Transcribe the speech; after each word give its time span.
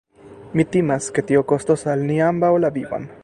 Mi 0.61 0.65
timas, 0.75 1.09
ke 1.17 1.25
tio 1.31 1.45
kostos 1.53 1.87
al 1.95 2.07
ni 2.09 2.19
ambaŭ 2.31 2.53
la 2.65 2.75
vivon. 2.79 3.09